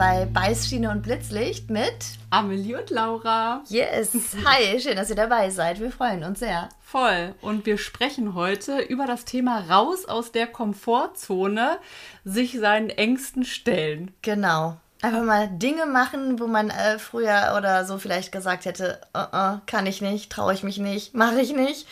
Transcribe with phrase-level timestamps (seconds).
[0.00, 1.92] bei Beißschiene und Blitzlicht mit
[2.30, 3.62] Amelie und Laura.
[3.68, 4.12] Yes.
[4.46, 5.78] Hi, schön, dass ihr dabei seid.
[5.78, 6.70] Wir freuen uns sehr.
[6.80, 7.34] Voll.
[7.42, 11.76] Und wir sprechen heute über das Thema raus aus der Komfortzone,
[12.24, 14.14] sich seinen Ängsten stellen.
[14.22, 14.78] Genau.
[15.02, 19.60] Einfach mal Dinge machen, wo man äh, früher oder so vielleicht gesagt hätte, uh -uh,
[19.66, 21.86] kann ich nicht, traue ich mich nicht, mache ich nicht.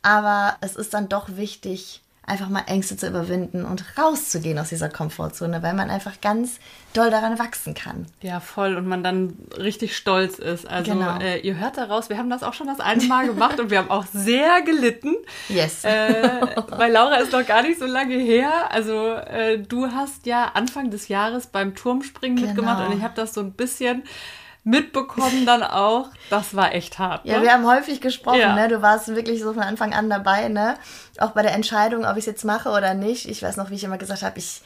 [0.00, 2.00] Aber es ist dann doch wichtig,
[2.32, 6.58] einfach mal Ängste zu überwinden und rauszugehen aus dieser Komfortzone, weil man einfach ganz
[6.94, 8.06] doll daran wachsen kann.
[8.22, 8.76] Ja, voll.
[8.76, 10.66] Und man dann richtig stolz ist.
[10.66, 11.18] Also genau.
[11.18, 13.78] äh, ihr hört daraus, wir haben das auch schon das eine Mal gemacht und wir
[13.78, 15.14] haben auch sehr gelitten.
[15.48, 15.84] Yes.
[15.84, 18.70] Äh, bei Laura ist noch gar nicht so lange her.
[18.70, 22.48] Also äh, du hast ja Anfang des Jahres beim Turmspringen genau.
[22.48, 24.04] mitgemacht und ich habe das so ein bisschen
[24.64, 27.24] mitbekommen dann auch, das war echt hart.
[27.24, 27.32] Ne?
[27.32, 28.54] Ja, wir haben häufig gesprochen, ja.
[28.54, 28.68] ne?
[28.68, 30.76] Du warst wirklich so von Anfang an dabei, ne?
[31.18, 33.28] Auch bei der Entscheidung, ob ich es jetzt mache oder nicht.
[33.28, 34.62] Ich weiß noch, wie ich immer gesagt habe, ich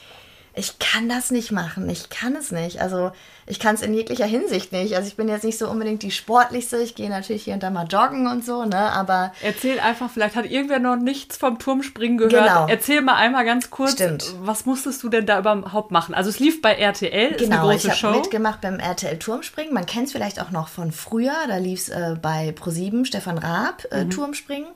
[0.59, 1.89] ich kann das nicht machen.
[1.91, 2.81] Ich kann es nicht.
[2.81, 3.13] Also
[3.47, 4.97] ich kann es in jeglicher Hinsicht nicht.
[4.97, 6.79] Also ich bin jetzt nicht so unbedingt die sportlichste.
[6.79, 8.91] Ich gehe natürlich hier und da mal joggen und so, ne?
[8.93, 10.11] Aber erzähl einfach.
[10.11, 12.33] Vielleicht hat irgendwer noch nichts vom Turmspringen gehört.
[12.33, 12.67] Genau.
[12.69, 13.93] Erzähl mal einmal ganz kurz.
[13.93, 14.33] Stimmt.
[14.41, 16.15] Was musstest du denn da überhaupt machen?
[16.15, 17.33] Also es lief bei RTL.
[17.33, 17.69] Ist genau.
[17.69, 19.75] Eine große ich habe mitgemacht beim RTL Turmspringen.
[19.75, 21.35] Man kennt es vielleicht auch noch von früher.
[21.49, 24.11] Da lief es äh, bei Pro7 Stefan Raab äh, mhm.
[24.11, 24.71] Turmspringen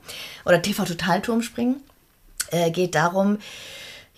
[0.44, 1.76] oder TV Total Turmspringen.
[2.50, 3.38] Äh, geht darum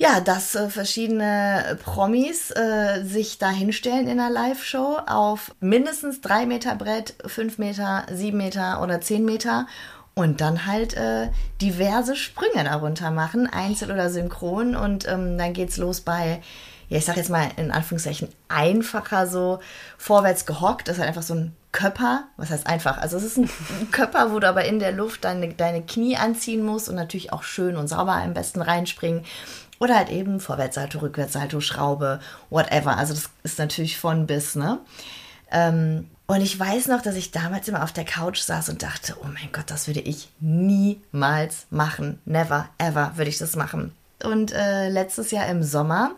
[0.02, 6.44] ja, dass äh, verschiedene Promis äh, sich da hinstellen in einer Live-Show auf mindestens drei
[6.44, 9.68] Meter Brett, fünf Meter, sieben Meter oder zehn Meter
[10.14, 11.28] und dann halt äh,
[11.60, 14.74] diverse Sprünge darunter machen, einzeln oder synchron.
[14.74, 16.42] Und ähm, dann geht's los bei,
[16.88, 19.60] ja, ich sag jetzt mal in Anführungszeichen einfacher so
[19.98, 20.88] vorwärts gehockt.
[20.88, 22.24] Das ist halt einfach so ein Körper.
[22.36, 22.98] Was heißt einfach?
[22.98, 23.48] Also es ist ein
[23.92, 27.44] Körper, wo du aber in der Luft deine, deine Knie anziehen musst und natürlich auch
[27.44, 29.24] schön und sauber am besten reinspringen.
[29.82, 32.20] Oder halt eben Vorwärtssalto, Rückwärtssalto, Schraube,
[32.50, 32.98] whatever.
[32.98, 34.78] Also das ist natürlich von bis, ne?
[35.50, 39.16] Ähm, und ich weiß noch, dass ich damals immer auf der Couch saß und dachte,
[39.20, 42.20] oh mein Gott, das würde ich niemals machen.
[42.26, 43.92] Never, ever würde ich das machen.
[44.22, 46.12] Und äh, letztes Jahr im Sommer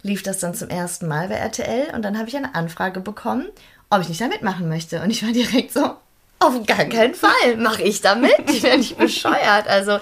[0.00, 3.44] lief das dann zum ersten Mal bei RTL und dann habe ich eine Anfrage bekommen,
[3.90, 5.02] ob ich nicht da mitmachen möchte.
[5.02, 5.96] Und ich war direkt so,
[6.38, 8.48] auf gar keinen Fall mache ich da mit.
[8.48, 9.68] Ich werde nicht bescheuert.
[9.68, 9.98] Also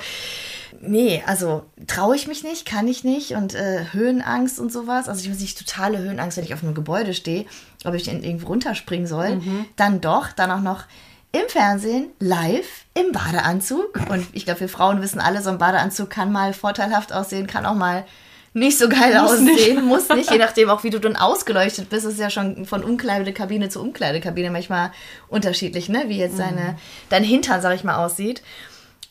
[0.80, 5.08] nee, also traue ich mich nicht, kann ich nicht und äh, Höhenangst und sowas.
[5.08, 7.44] Also ich habe nicht totale Höhenangst, wenn ich auf einem Gebäude stehe,
[7.84, 9.36] ob ich irgendwo runterspringen soll.
[9.36, 9.66] Mhm.
[9.76, 10.84] Dann doch, dann auch noch
[11.32, 14.00] im Fernsehen, live, im Badeanzug.
[14.08, 17.66] Und ich glaube, wir Frauen wissen alle, so ein Badeanzug kann mal vorteilhaft aussehen, kann
[17.66, 18.04] auch mal
[18.52, 19.84] nicht so geil muss aussehen, nicht.
[19.84, 23.68] muss nicht, je nachdem auch wie du dann ausgeleuchtet bist, ist ja schon von Umkleidekabine
[23.68, 24.90] zu Umkleidekabine manchmal
[25.28, 26.76] unterschiedlich, ne, wie jetzt deine, mhm.
[27.10, 28.42] dein Hintern, sag ich mal, aussieht.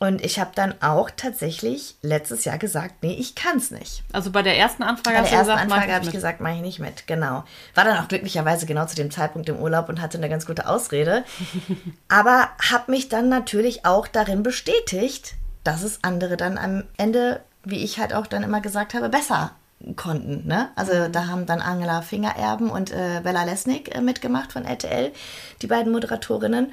[0.02, 4.02] Und ich habe dann auch tatsächlich letztes Jahr gesagt, nee, ich kann es nicht.
[4.14, 6.62] Also bei der ersten Anfrage Bei der ersten gesagt, Anfrage habe ich gesagt, mache ich
[6.62, 7.44] nicht mit, genau.
[7.74, 10.66] War dann auch glücklicherweise genau zu dem Zeitpunkt im Urlaub und hatte eine ganz gute
[10.66, 11.22] Ausrede.
[12.08, 15.34] Aber habe mich dann natürlich auch darin bestätigt,
[15.64, 19.50] dass es andere dann am Ende, wie ich halt auch dann immer gesagt habe, besser
[19.96, 20.46] konnten.
[20.46, 20.70] Ne?
[20.76, 21.12] Also mhm.
[21.12, 25.12] da haben dann Angela Fingererben und äh, Bella Lesnick äh, mitgemacht von RTL,
[25.60, 26.72] die beiden Moderatorinnen.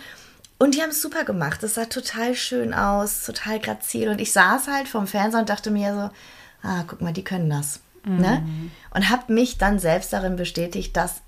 [0.58, 1.62] Und die haben es super gemacht.
[1.64, 4.10] Es sah total schön aus, total grazil.
[4.10, 7.50] Und ich saß halt vom Fernseher und dachte mir so, ah, guck mal, die können
[7.50, 7.80] das.
[8.04, 8.18] Mhm.
[8.18, 8.44] Ne?
[8.92, 11.22] Und habe mich dann selbst darin bestätigt, dass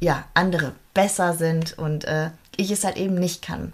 [0.00, 3.72] ja, andere besser sind und äh, ich es halt eben nicht kann.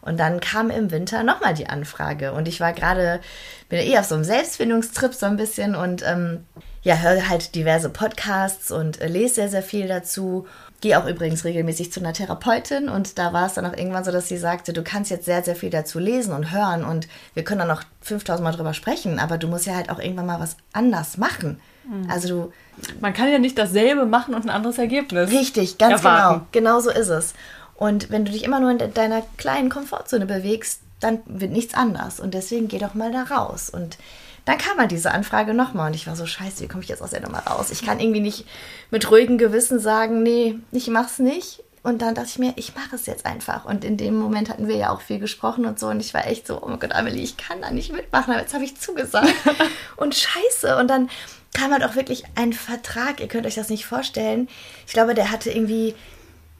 [0.00, 3.20] Und dann kam im Winter nochmal die Anfrage und ich war gerade,
[3.68, 6.46] bin ja eh auf so einem Selbstfindungstrip so ein bisschen und ähm,
[6.84, 10.46] ja, höre halt diverse Podcasts und äh, lese sehr, sehr viel dazu
[10.84, 14.12] gehe auch übrigens regelmäßig zu einer Therapeutin und da war es dann auch irgendwann so,
[14.12, 17.42] dass sie sagte, du kannst jetzt sehr, sehr viel dazu lesen und hören und wir
[17.42, 20.40] können dann noch 5000 Mal drüber sprechen, aber du musst ja halt auch irgendwann mal
[20.40, 21.58] was anders machen.
[21.88, 22.10] Mhm.
[22.10, 22.52] Also du.
[23.00, 25.30] Man kann ja nicht dasselbe machen und ein anderes Ergebnis.
[25.30, 26.46] Richtig, ganz erwarten.
[26.52, 26.74] genau.
[26.74, 27.32] Genau so ist es.
[27.76, 32.20] Und wenn du dich immer nur in deiner kleinen Komfortzone bewegst, dann wird nichts anders.
[32.20, 33.70] Und deswegen geh doch mal da raus.
[33.70, 33.96] Und
[34.44, 37.02] dann kam halt diese Anfrage nochmal und ich war so, scheiße, wie komme ich jetzt
[37.02, 37.70] aus der Nummer raus?
[37.70, 38.44] Ich kann irgendwie nicht
[38.90, 41.62] mit ruhigem Gewissen sagen, nee, ich mach's nicht.
[41.84, 43.66] Und dann dachte ich mir, ich mache es jetzt einfach.
[43.66, 45.88] Und in dem Moment hatten wir ja auch viel gesprochen und so.
[45.88, 48.32] Und ich war echt so, oh mein Gott, Amelie, ich kann da nicht mitmachen.
[48.32, 49.28] Aber jetzt habe ich zugesagt.
[49.96, 50.78] und scheiße.
[50.78, 51.10] Und dann
[51.52, 53.20] kam halt auch wirklich ein Vertrag.
[53.20, 54.48] Ihr könnt euch das nicht vorstellen.
[54.86, 55.94] Ich glaube, der hatte irgendwie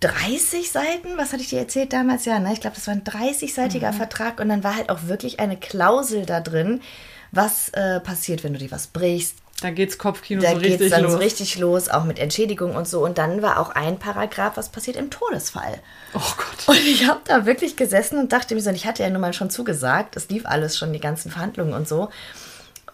[0.01, 1.17] 30 Seiten.
[1.17, 2.27] Was hatte ich dir erzählt damals?
[2.27, 2.53] Ja, ne?
[2.53, 3.97] Ich glaube, das war ein 30-seitiger mhm.
[3.97, 4.41] Vertrag.
[4.41, 6.83] Und dann war halt auch wirklich eine Klausel da drin,
[7.37, 9.37] was äh, passiert, wenn du dir was brichst.
[9.61, 11.13] Da geht's Kopfkino da so richtig geht's dann los.
[11.13, 13.05] so richtig los, auch mit Entschädigung und so.
[13.05, 15.81] Und dann war auch ein Paragraph, was passiert im Todesfall.
[16.13, 16.69] Oh Gott.
[16.77, 19.33] Und ich habe da wirklich gesessen und dachte mir so, ich hatte ja nun mal
[19.33, 22.11] schon zugesagt, es lief alles schon, die ganzen Verhandlungen und so.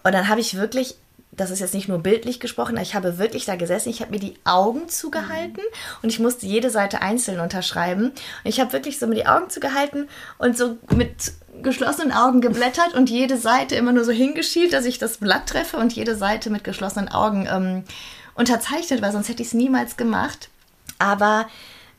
[0.03, 0.95] Und dann habe ich wirklich
[1.41, 4.19] das ist jetzt nicht nur bildlich gesprochen, ich habe wirklich da gesessen, ich habe mir
[4.19, 5.63] die Augen zugehalten
[6.03, 8.11] und ich musste jede Seite einzeln unterschreiben.
[8.11, 10.07] Und ich habe wirklich so mir die Augen zugehalten
[10.37, 11.33] und so mit
[11.63, 15.77] geschlossenen Augen geblättert und jede Seite immer nur so hingeschielt, dass ich das Blatt treffe
[15.77, 17.83] und jede Seite mit geschlossenen Augen ähm,
[18.35, 20.49] unterzeichnet, weil sonst hätte ich es niemals gemacht.
[20.99, 21.47] Aber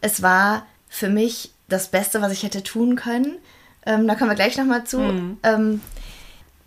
[0.01, 3.39] es war für mich das Beste, was ich hätte tun können.
[3.85, 5.01] Ähm, da kommen wir gleich nochmal zu.
[5.01, 5.39] Mhm.
[5.43, 5.81] Ähm,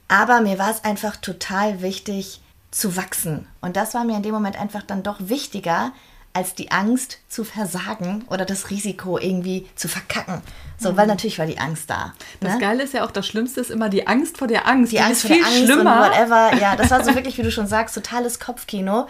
[0.10, 2.42] aber mir war es einfach total wichtig
[2.76, 3.48] zu wachsen.
[3.62, 5.94] Und das war mir in dem Moment einfach dann doch wichtiger,
[6.34, 10.42] als die Angst zu versagen oder das Risiko irgendwie zu verkacken.
[10.78, 10.98] So, mhm.
[10.98, 12.14] weil natürlich war die Angst da.
[12.42, 12.60] Das ne?
[12.60, 14.92] Geile ist ja auch, das Schlimmste ist immer die Angst vor der Angst.
[14.92, 16.04] Die, die Angst vor der Angst schlimmer.
[16.04, 16.54] und whatever.
[16.58, 19.08] Ja, das war so wirklich, wie du schon sagst, totales Kopfkino.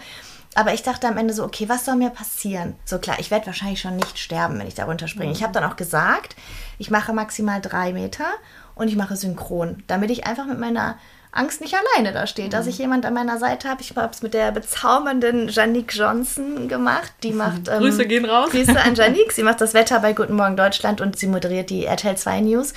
[0.54, 2.76] Aber ich dachte am Ende so, okay, was soll mir passieren?
[2.84, 5.30] So klar, ich werde wahrscheinlich schon nicht sterben, wenn ich da runterspringe.
[5.30, 5.34] Mhm.
[5.34, 6.36] Ich habe dann auch gesagt,
[6.78, 8.26] ich mache maximal drei Meter
[8.76, 10.96] und ich mache synchron, damit ich einfach mit meiner
[11.36, 12.70] Angst nicht alleine da steht, dass mhm.
[12.70, 13.82] ich jemand an meiner Seite habe.
[13.82, 17.12] Ich habe es mit der bezaubernden Janique Johnson gemacht.
[17.22, 17.68] Die macht.
[17.68, 18.50] Ähm, Grüße gehen raus.
[18.50, 19.32] Grüße an Janique.
[19.32, 22.74] Sie macht das Wetter bei Guten Morgen Deutschland und sie moderiert die RTL 2 News.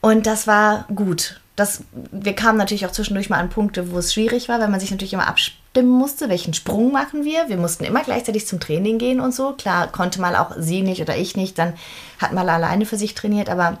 [0.00, 1.40] Und das war gut.
[1.56, 4.80] Das, wir kamen natürlich auch zwischendurch mal an Punkte, wo es schwierig war, weil man
[4.80, 7.48] sich natürlich immer abstimmen musste, welchen Sprung machen wir.
[7.48, 9.52] Wir mussten immer gleichzeitig zum Training gehen und so.
[9.52, 11.74] Klar, konnte mal auch sie nicht oder ich nicht, dann
[12.18, 13.78] hat mal alleine für sich trainiert, aber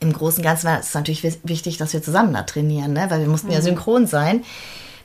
[0.00, 3.06] im Großen und Ganzen war es natürlich wichtig, dass wir zusammen da trainieren, ne?
[3.08, 3.54] weil wir mussten mhm.
[3.54, 4.44] ja synchron sein.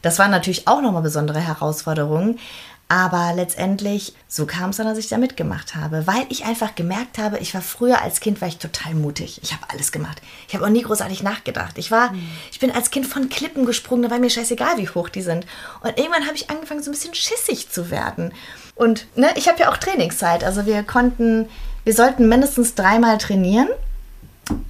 [0.01, 2.39] Das waren natürlich auch nochmal besondere Herausforderungen.
[2.87, 7.19] Aber letztendlich, so kam es dann, dass ich da mitgemacht habe, weil ich einfach gemerkt
[7.19, 9.39] habe, ich war früher als Kind, war ich total mutig.
[9.43, 10.21] Ich habe alles gemacht.
[10.49, 11.77] Ich habe auch nie großartig nachgedacht.
[11.77, 12.21] Ich war, mhm.
[12.51, 15.45] ich bin als Kind von Klippen gesprungen, da war mir scheißegal, wie hoch die sind.
[15.79, 18.33] Und irgendwann habe ich angefangen, so ein bisschen schissig zu werden.
[18.75, 20.43] Und ne, ich habe ja auch Trainingszeit.
[20.43, 21.47] Also wir konnten,
[21.85, 23.69] wir sollten mindestens dreimal trainieren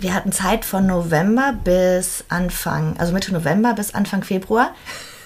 [0.02, 4.74] wir hatten Zeit von November bis Anfang, also Mitte November bis Anfang Februar.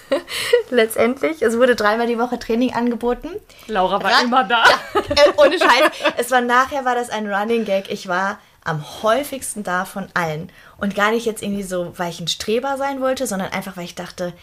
[0.69, 3.29] Letztendlich, es wurde dreimal die Woche Training angeboten.
[3.67, 4.63] Laura war Ra immer da.
[4.93, 6.13] Ja, äh, ohne Scheiß.
[6.17, 7.89] Es war nachher war das ein Running Gag.
[7.89, 10.51] Ich war am häufigsten da von allen.
[10.77, 13.85] Und gar nicht jetzt irgendwie so, weil ich ein Streber sein wollte, sondern einfach, weil
[13.85, 14.33] ich dachte,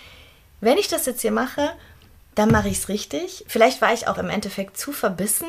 [0.61, 1.71] wenn ich das jetzt hier mache,
[2.35, 3.45] dann mache ich es richtig.
[3.49, 5.49] Vielleicht war ich auch im Endeffekt zu verbissen.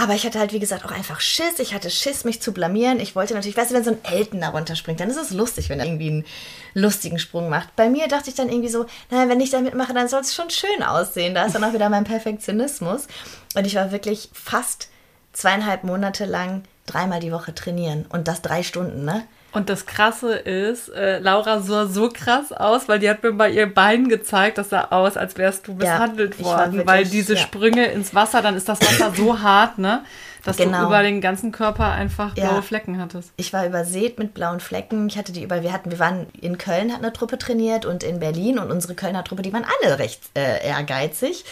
[0.00, 1.58] Aber ich hatte halt, wie gesagt, auch einfach Schiss.
[1.58, 3.00] Ich hatte Schiss, mich zu blamieren.
[3.00, 5.68] Ich wollte natürlich, weißt du, wenn so ein Elton da runterspringt, dann ist es lustig,
[5.70, 6.24] wenn er irgendwie einen
[6.72, 7.74] lustigen Sprung macht.
[7.74, 10.36] Bei mir dachte ich dann irgendwie so, naja, wenn ich da mitmache, dann soll es
[10.36, 11.34] schon schön aussehen.
[11.34, 13.08] Da ist dann auch wieder mein Perfektionismus.
[13.56, 14.88] Und ich war wirklich fast
[15.32, 18.06] zweieinhalb Monate lang dreimal die Woche trainieren.
[18.08, 19.24] Und das drei Stunden, ne?
[19.58, 23.50] Und das Krasse ist, äh, Laura sah so krass aus, weil die hat mir bei
[23.50, 26.72] ihr Bein gezeigt, das sah aus, als wärst du misshandelt ja, worden.
[26.74, 27.40] Wirklich, weil diese ja.
[27.40, 30.04] Sprünge ins Wasser, dann ist das Wasser so hart, ne?
[30.44, 30.80] Dass genau.
[30.80, 32.62] du über den ganzen Körper einfach blaue ja.
[32.62, 33.32] Flecken hattest.
[33.36, 35.08] Ich war übersät mit blauen Flecken.
[35.08, 38.02] Ich hatte die über, wir hatten, wir waren in Köln, hat eine Truppe trainiert und
[38.02, 41.44] in Berlin und unsere Kölner Truppe, die waren alle recht äh, ehrgeizig.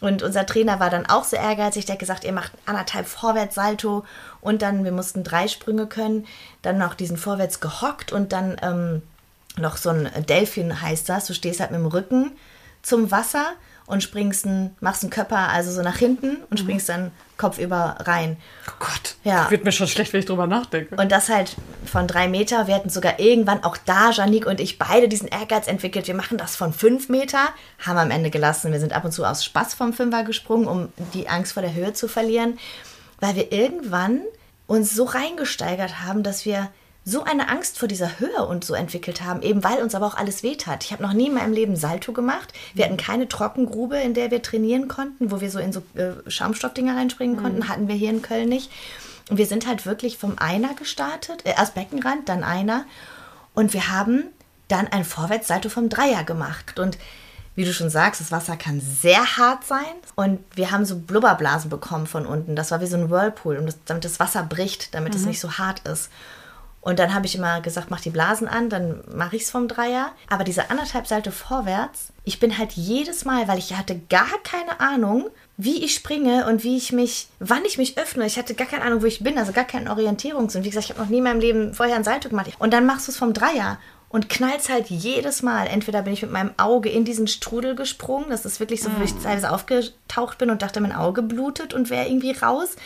[0.00, 4.04] Und unser Trainer war dann auch so ehrgeizig, der hat gesagt, ihr macht anderthalb Vorwärtssalto
[4.40, 6.26] und dann, wir mussten drei Sprünge können,
[6.62, 9.02] dann noch diesen Vorwärts gehockt und dann ähm,
[9.58, 11.26] noch so ein Delfin heißt das.
[11.26, 12.32] Du stehst halt mit dem Rücken
[12.82, 13.52] zum Wasser
[13.90, 16.56] und springst ein, machst einen Körper also so nach hinten und mhm.
[16.56, 18.36] springst dann kopfüber rein.
[18.68, 19.16] Oh Gott.
[19.24, 19.50] Ja.
[19.50, 20.96] Wird mir schon schlecht, wenn ich drüber nachdenke.
[20.96, 22.66] Und das halt von drei Meter.
[22.66, 26.06] Wir hatten sogar irgendwann auch da, Janik und ich, beide diesen Ehrgeiz entwickelt.
[26.06, 27.48] Wir machen das von fünf Meter.
[27.84, 28.72] Haben am Ende gelassen.
[28.72, 31.74] Wir sind ab und zu aus Spaß vom Fünfer gesprungen, um die Angst vor der
[31.74, 32.58] Höhe zu verlieren
[33.20, 34.22] weil wir irgendwann
[34.66, 36.70] uns so reingesteigert haben, dass wir
[37.04, 40.16] so eine Angst vor dieser Höhe und so entwickelt haben, eben weil uns aber auch
[40.16, 40.84] alles wehtat.
[40.84, 42.52] Ich habe noch nie in meinem Leben Salto gemacht.
[42.74, 46.30] Wir hatten keine Trockengrube, in der wir trainieren konnten, wo wir so in so äh,
[46.30, 47.42] Schaumstoffdinger reinspringen mhm.
[47.42, 48.70] konnten, hatten wir hier in Köln nicht.
[49.30, 52.84] Und wir sind halt wirklich vom Einer gestartet, äh, erst Beckenrand, dann Einer.
[53.54, 54.24] Und wir haben
[54.68, 56.78] dann ein Vorwärtssalto vom Dreier gemacht.
[56.78, 56.98] Und
[57.54, 59.84] wie du schon sagst, das Wasser kann sehr hart sein.
[60.16, 62.56] Und wir haben so Blubberblasen bekommen von unten.
[62.56, 65.20] Das war wie so ein Whirlpool, und das, damit das Wasser bricht, damit mhm.
[65.20, 66.10] es nicht so hart ist.
[66.82, 69.68] Und dann habe ich immer gesagt, mach die Blasen an, dann mache ich es vom
[69.68, 70.12] Dreier.
[70.28, 74.80] Aber diese anderthalb Seite vorwärts, ich bin halt jedes Mal, weil ich hatte gar keine
[74.80, 78.24] Ahnung, wie ich springe und wie ich mich, wann ich mich öffne.
[78.24, 80.64] Ich hatte gar keine Ahnung, wo ich bin, also gar keinen Orientierungssinn.
[80.64, 82.52] Wie gesagt, ich habe noch nie in meinem Leben vorher ein Salto gemacht.
[82.58, 85.66] Und dann machst du es vom Dreier und knallt halt jedes Mal.
[85.66, 89.04] Entweder bin ich mit meinem Auge in diesen Strudel gesprungen, das ist wirklich so, wo
[89.04, 89.22] ich mm.
[89.22, 92.76] teilweise aufgetaucht bin und dachte, mein Auge blutet und wäre irgendwie raus.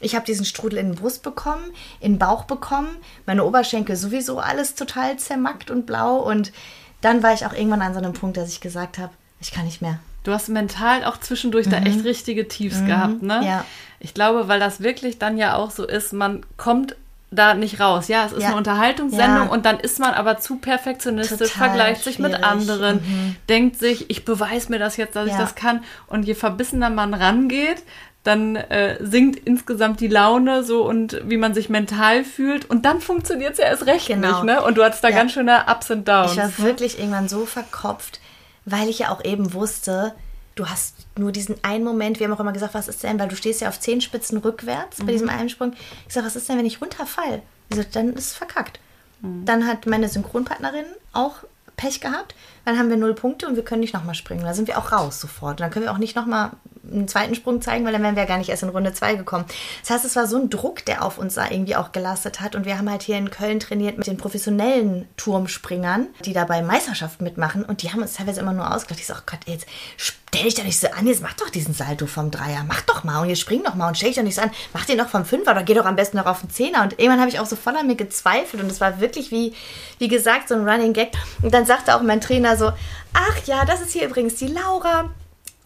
[0.00, 1.64] Ich habe diesen Strudel in die Brust bekommen,
[2.00, 2.88] in den Bauch bekommen,
[3.26, 6.16] meine Oberschenkel sowieso alles total zermackt und blau.
[6.16, 6.52] Und
[7.00, 9.64] dann war ich auch irgendwann an so einem Punkt, dass ich gesagt habe, ich kann
[9.64, 9.98] nicht mehr.
[10.24, 11.70] Du hast mental auch zwischendurch mhm.
[11.70, 12.86] da echt richtige Tiefs mhm.
[12.86, 13.40] gehabt, ne?
[13.44, 13.64] Ja.
[14.00, 16.96] Ich glaube, weil das wirklich dann ja auch so ist, man kommt
[17.30, 18.08] da nicht raus.
[18.08, 18.48] Ja, es ist ja.
[18.48, 19.52] eine Unterhaltungssendung ja.
[19.52, 23.36] und dann ist man aber zu perfektionistisch, Total vergleicht sich mit anderen, mhm.
[23.48, 25.34] denkt sich, ich beweise mir das jetzt, dass ja.
[25.34, 25.84] ich das kann.
[26.08, 27.84] Und je verbissener man rangeht,
[28.22, 33.00] dann äh, sinkt insgesamt die Laune so und wie man sich mental fühlt und dann
[33.00, 34.28] funktioniert es ja erst recht genau.
[34.28, 34.62] nicht, ne?
[34.62, 36.32] Und du hattest da ganz schöne Ups und Downs.
[36.32, 38.20] Ich war wirklich irgendwann so verkopft,
[38.66, 40.14] weil ich ja auch eben wusste,
[40.54, 43.28] du hast nur diesen einen Moment, wir haben auch immer gesagt, was ist denn, weil
[43.28, 45.06] du stehst ja auf Zehenspitzen rückwärts mhm.
[45.06, 45.72] bei diesem Einsprung.
[46.06, 47.40] Ich sage, was ist denn, wenn ich runterfall?
[47.70, 48.80] Ich sag, dann ist es verkackt.
[49.22, 49.46] Mhm.
[49.46, 50.84] Dann hat meine Synchronpartnerin
[51.14, 51.36] auch
[51.76, 52.34] Pech gehabt,
[52.66, 54.44] dann haben wir null Punkte und wir können nicht nochmal springen.
[54.44, 55.52] Da sind wir auch raus sofort.
[55.52, 56.50] Und dann können wir auch nicht nochmal
[56.82, 59.16] einen zweiten Sprung zeigen, weil dann wären wir ja gar nicht erst in Runde 2
[59.16, 59.44] gekommen.
[59.82, 62.54] Das heißt, es war so ein Druck, der auf uns da irgendwie auch gelastet hat.
[62.54, 66.62] Und wir haben halt hier in Köln trainiert mit den professionellen Turmspringern, die da bei
[66.62, 67.64] Meisterschaften mitmachen.
[67.64, 69.00] Und die haben uns teilweise immer nur ausgedacht.
[69.00, 71.74] Ich so, oh Gott, jetzt stell dich doch nicht so an, jetzt mach doch diesen
[71.74, 72.64] Salto vom Dreier.
[72.66, 74.50] Mach doch mal und jetzt spring doch mal und stell dich doch nicht so an.
[74.72, 76.82] Mach den doch vom Fünfer oder geh doch am besten noch auf den Zehner.
[76.82, 78.62] Und irgendwann habe ich auch so voll an mir gezweifelt.
[78.62, 79.54] Und es war wirklich wie,
[79.98, 81.12] wie gesagt, so ein Running Gag.
[81.42, 82.72] Und dann sagte auch mein Trainer so,
[83.12, 85.10] ach ja, das ist hier übrigens die Laura.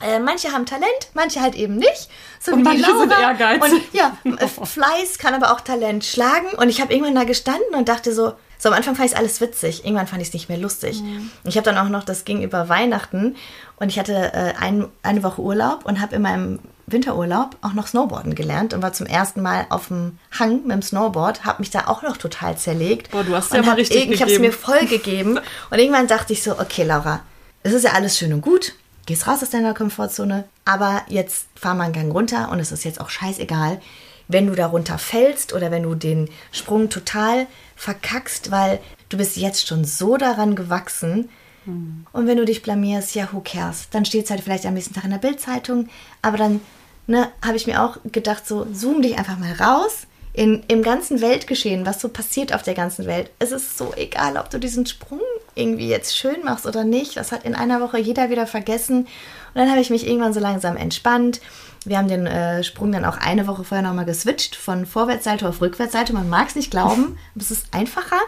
[0.04, 2.08] Äh, manche haben Talent, manche halt eben nicht.
[2.40, 3.00] So und wie manche die Laura.
[3.00, 3.72] sind ehrgeizig.
[3.72, 6.48] Und ja, äh, Fleiß kann aber auch Talent schlagen.
[6.56, 9.18] Und ich habe irgendwann da gestanden und dachte so, so am Anfang fand ich es
[9.18, 9.84] alles witzig.
[9.84, 11.02] Irgendwann fand ich es nicht mehr lustig.
[11.02, 11.30] Mhm.
[11.44, 13.36] Ich habe dann auch noch, das ging über Weihnachten
[13.76, 17.86] und ich hatte äh, ein, eine Woche Urlaub und habe in meinem Winterurlaub auch noch
[17.86, 21.70] Snowboarden gelernt und war zum ersten Mal auf dem Hang mit dem Snowboard, habe mich
[21.70, 23.10] da auch noch total zerlegt.
[23.10, 25.38] Boah, du hast ja mal richtig Ich habe es mir voll gegeben
[25.70, 27.20] und irgendwann dachte ich so, okay Laura,
[27.62, 28.74] es ist ja alles schön und gut,
[29.06, 32.84] gehst raus aus deiner Komfortzone, aber jetzt fahr mal einen Gang runter und es ist
[32.84, 33.80] jetzt auch scheißegal,
[34.28, 37.46] wenn du darunter fällst oder wenn du den Sprung total
[37.76, 41.28] verkackst, weil du bist jetzt schon so daran gewachsen.
[41.66, 42.06] Mhm.
[42.12, 43.88] Und wenn du dich blamierst, ja, who cares?
[43.90, 45.88] Dann steht es halt vielleicht am nächsten Tag in der Bildzeitung,
[46.22, 46.60] aber dann
[47.06, 51.20] ne, habe ich mir auch gedacht, so zoom dich einfach mal raus in, im ganzen
[51.20, 53.30] Weltgeschehen, was so passiert auf der ganzen Welt.
[53.38, 55.20] Es ist so egal, ob du diesen Sprung
[55.54, 57.16] irgendwie jetzt schön machst oder nicht.
[57.16, 59.02] Das hat in einer Woche jeder wieder vergessen.
[59.04, 59.06] Und
[59.54, 61.40] dann habe ich mich irgendwann so langsam entspannt.
[61.84, 65.60] Wir haben den äh, Sprung dann auch eine Woche vorher nochmal geswitcht von Vorwärtsseite auf
[65.60, 66.12] Rückwärtsseite.
[66.12, 68.18] Man mag es nicht glauben, aber es ist einfacher.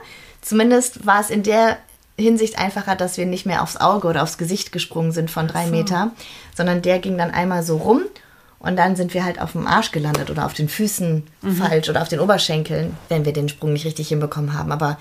[0.42, 1.76] Zumindest war es in der
[2.16, 5.64] Hinsicht einfacher, dass wir nicht mehr aufs Auge oder aufs Gesicht gesprungen sind von drei
[5.64, 5.70] so.
[5.72, 6.12] Meter,
[6.54, 8.02] sondern der ging dann einmal so rum
[8.66, 11.56] und dann sind wir halt auf dem Arsch gelandet oder auf den Füßen mhm.
[11.56, 14.72] falsch oder auf den Oberschenkeln, wenn wir den Sprung nicht richtig hinbekommen haben.
[14.72, 14.98] Aber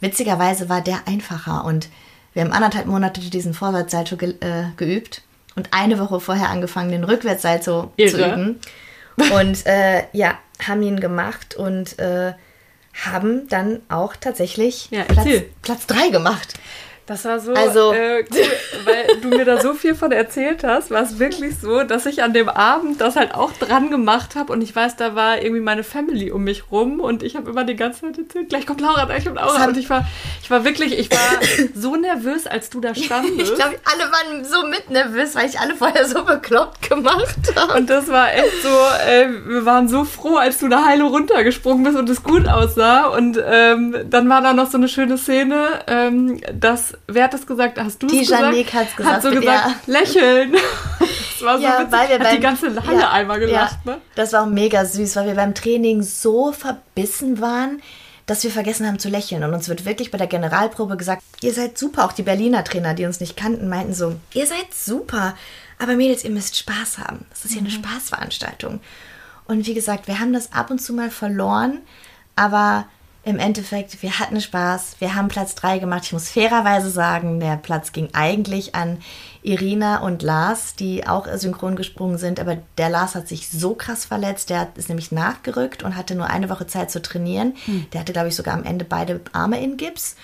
[0.00, 1.88] witzigerweise war der einfacher und
[2.32, 5.22] wir haben anderthalb Monate diesen Vorwärtssalto ge äh, geübt
[5.54, 8.10] und eine Woche vorher angefangen, den Rückwärtssalto Irre.
[8.10, 8.60] zu üben.
[9.32, 12.34] Und äh, ja, haben ihn gemacht und äh,
[13.04, 15.28] haben dann auch tatsächlich ja, Platz,
[15.62, 16.54] Platz drei gemacht.
[17.06, 20.90] Das war so also, äh, cool, weil du mir da so viel von erzählt hast,
[20.90, 24.52] war es wirklich so, dass ich an dem Abend das halt auch dran gemacht habe
[24.52, 27.62] und ich weiß, da war irgendwie meine Family um mich rum und ich habe immer
[27.62, 30.04] die ganze Zeit erzählt, gleich kommt Laura, gleich kommt Laura und ich war,
[30.42, 31.18] ich war wirklich, ich war
[31.76, 33.38] so nervös, als du da standest.
[33.38, 37.74] Ich glaube, alle waren so mit nervös, weil ich alle vorher so bekloppt gemacht habe.
[37.74, 38.68] Und das war echt so,
[39.08, 43.06] äh, wir waren so froh, als du da heile runtergesprungen bist und es gut aussah
[43.06, 47.46] und ähm, dann war da noch so eine schöne Szene, ähm, dass wer hat das
[47.46, 47.78] gesagt?
[47.78, 48.42] Hast du es gesagt?
[48.42, 49.14] Die Janik hat es gesagt.
[49.16, 49.74] Hat so gesagt, ja.
[49.86, 50.56] lächeln.
[51.38, 51.92] Das war so ja, witzig.
[51.92, 54.00] Weil wir hat beim, die ganze Halle ja, einmal gelacht, ja, ne?
[54.14, 57.82] Das war auch mega süß, weil wir beim Training so verbissen waren,
[58.24, 59.44] dass wir vergessen haben zu lächeln.
[59.44, 62.06] Und uns wird wirklich bei der Generalprobe gesagt, ihr seid super.
[62.06, 65.36] Auch die Berliner Trainer, die uns nicht kannten, meinten so, ihr seid super.
[65.78, 67.26] Aber Mädels, ihr müsst Spaß haben.
[67.28, 67.68] Das ist hier mhm.
[67.68, 68.80] eine Spaßveranstaltung.
[69.46, 71.80] Und wie gesagt, wir haben das ab und zu mal verloren,
[72.34, 72.86] aber
[73.26, 74.96] im Endeffekt, wir hatten Spaß.
[75.00, 76.04] Wir haben Platz 3 gemacht.
[76.04, 78.98] Ich muss fairerweise sagen, der Platz ging eigentlich an
[79.42, 82.38] Irina und Lars, die auch synchron gesprungen sind.
[82.38, 84.48] Aber der Lars hat sich so krass verletzt.
[84.50, 87.54] Der ist nämlich nachgerückt und hatte nur eine Woche Zeit zu trainieren.
[87.64, 87.86] Hm.
[87.92, 90.14] Der hatte, glaube ich, sogar am Ende beide Arme in Gips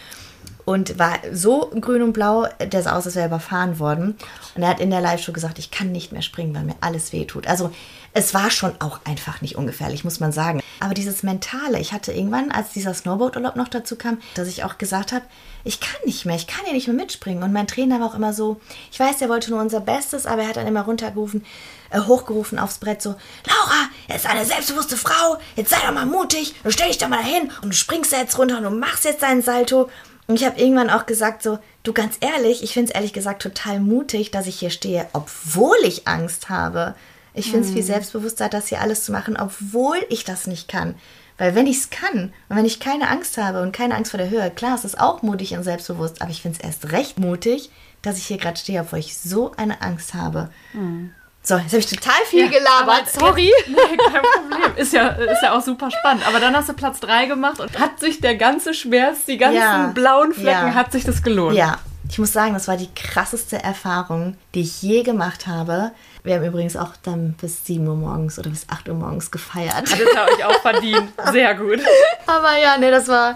[0.65, 4.17] und war so grün und blau, der sah aus, als wäre er überfahren worden.
[4.55, 7.13] Und er hat in der Live-Show gesagt, ich kann nicht mehr springen, weil mir alles
[7.13, 7.47] wehtut.
[7.47, 7.73] Also
[8.15, 10.63] es war schon auch einfach nicht ungefährlich, muss man sagen.
[10.81, 14.77] Aber dieses Mentale, ich hatte irgendwann, als dieser Snowboard-Urlaub noch dazu kam, dass ich auch
[14.79, 15.25] gesagt habe,
[15.65, 17.43] ich kann nicht mehr, ich kann hier nicht mehr mitspringen.
[17.43, 20.43] Und mein Trainer war auch immer so, ich weiß, er wollte nur unser Bestes, aber
[20.43, 21.45] er hat dann immer runtergerufen,
[21.91, 23.11] äh, hochgerufen aufs Brett so,
[23.47, 27.51] Laura, jetzt eine selbstbewusste Frau, jetzt sei doch mal mutig, stell dich doch mal dahin
[27.63, 29.89] und du springst jetzt runter und du machst jetzt deinen Salto.
[30.27, 33.43] Und ich habe irgendwann auch gesagt so, du ganz ehrlich, ich finde es ehrlich gesagt
[33.43, 36.95] total mutig, dass ich hier stehe, obwohl ich Angst habe.
[37.35, 37.75] Ich finde es mhm.
[37.75, 40.95] viel selbstbewusster, das hier alles zu machen, obwohl ich das nicht kann.
[41.39, 44.19] Weil wenn ich es kann und wenn ich keine Angst habe und keine Angst vor
[44.19, 47.19] der Höhe, klar, es ist auch mutig und selbstbewusst, aber ich finde es erst recht
[47.19, 47.71] mutig,
[48.03, 50.51] dass ich hier gerade stehe, obwohl ich so eine Angst habe.
[50.73, 51.13] Mhm.
[51.45, 53.51] So, jetzt habe ich total viel ja, gelabert, sorry.
[53.59, 54.77] Jetzt, nee, kein Problem.
[54.77, 56.27] Ist ja, ist ja auch super spannend.
[56.27, 59.57] Aber dann hast du Platz 3 gemacht und hat sich der ganze Schmerz, die ganzen
[59.57, 60.75] ja, blauen Flecken, ja.
[60.75, 61.57] hat sich das gelohnt.
[61.57, 65.91] Ja, ich muss sagen, das war die krasseste Erfahrung, die ich je gemacht habe.
[66.23, 69.83] Wir haben übrigens auch dann bis 7 Uhr morgens oder bis 8 Uhr morgens gefeiert.
[69.83, 71.09] Das habe ich auch verdient.
[71.33, 71.81] Sehr gut.
[72.27, 73.35] Aber ja, nee, das war.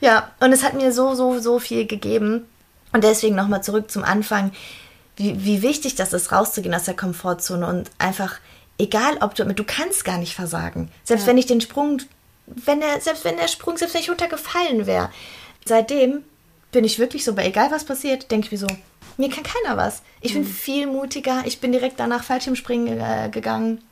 [0.00, 2.46] Ja, und es hat mir so, so, so viel gegeben.
[2.92, 4.52] Und deswegen nochmal zurück zum Anfang
[5.16, 8.40] wie, wie wichtig das ist, rauszugehen aus der Komfortzone und einfach,
[8.78, 10.90] egal ob du, du kannst gar nicht versagen.
[11.04, 11.28] Selbst ja.
[11.28, 11.98] wenn ich den Sprung,
[12.46, 15.10] wenn der, selbst wenn der Sprung, selbst wenn ich runtergefallen wäre.
[15.64, 16.24] Seitdem
[16.72, 18.66] bin ich wirklich so, bei egal was passiert, denke ich mir so,
[19.16, 20.02] mir kann keiner was.
[20.20, 20.46] Ich bin mhm.
[20.46, 21.42] viel mutiger.
[21.44, 23.82] Ich bin direkt danach Fallschirmspringen äh, gegangen,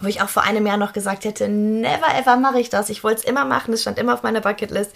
[0.00, 2.90] wo ich auch vor einem Jahr noch gesagt hätte, never ever mache ich das.
[2.90, 4.90] Ich wollte es immer machen, es stand immer auf meiner Bucketlist.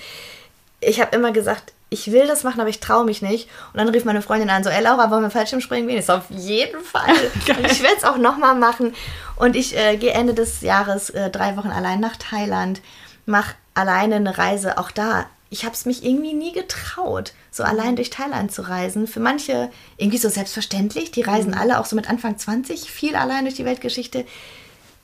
[0.80, 3.49] Ich habe immer gesagt, ich will das machen, aber ich traue mich nicht.
[3.73, 5.99] Und dann rief meine Freundin an, so, ey Laura, wollen wir Fallschirmspringen gehen?
[5.99, 7.14] Ich so, auf jeden Fall.
[7.47, 8.95] ich werde es auch nochmal machen.
[9.37, 12.83] Und ich äh, gehe Ende des Jahres äh, drei Wochen allein nach Thailand,
[13.25, 14.76] mache alleine eine Reise.
[14.76, 19.07] Auch da, ich habe es mich irgendwie nie getraut, so allein durch Thailand zu reisen.
[19.07, 21.11] Für manche irgendwie so selbstverständlich.
[21.11, 21.59] Die reisen mhm.
[21.59, 24.26] alle auch so mit Anfang 20 viel allein durch die Weltgeschichte.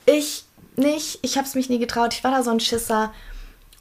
[0.04, 0.44] Ich
[0.76, 1.20] nicht.
[1.22, 2.12] Ich habe es mich nie getraut.
[2.12, 3.12] Ich war da so ein Schisser.